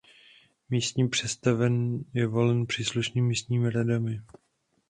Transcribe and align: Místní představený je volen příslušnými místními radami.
Místní 0.69 1.07
představený 1.09 2.05
je 2.13 2.27
volen 2.27 2.65
příslušnými 2.65 3.27
místními 3.27 3.69
radami. 3.69 4.21